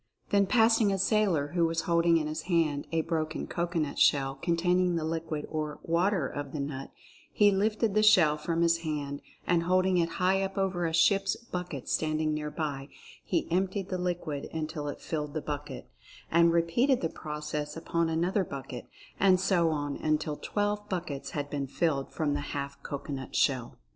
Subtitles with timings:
[0.31, 4.57] Then passing a sailor who was holding in his hand a broken cocoanut shell con
[4.57, 6.89] taining the liquid or "water" of the nut,
[7.31, 11.35] he lifted the shell from his hand and holding it high up over a ship's
[11.35, 12.89] bucket standing nearby
[13.23, 15.87] he emptied the liquid until it filled the bucket,
[16.31, 18.87] and repeated the process upon another bucket,
[19.19, 23.77] and so on until twelve buckets had been filled from the half cocoanut shell.